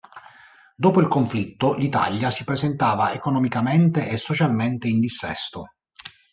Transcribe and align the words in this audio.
Dopo 0.75 0.99
il 0.99 1.07
conflitto 1.07 1.75
l'Italia 1.75 2.31
si 2.31 2.43
presentava 2.43 3.13
economicamente 3.13 4.09
e 4.09 4.17
socialmente 4.17 4.87
in 4.87 4.99
dissesto. 4.99 5.73